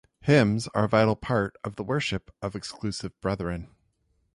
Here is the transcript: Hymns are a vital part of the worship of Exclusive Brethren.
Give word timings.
Hymns 0.21 0.67
are 0.69 0.85
a 0.85 0.87
vital 0.87 1.15
part 1.15 1.57
of 1.63 1.75
the 1.75 1.83
worship 1.83 2.33
of 2.41 2.55
Exclusive 2.55 3.13
Brethren. 3.21 3.69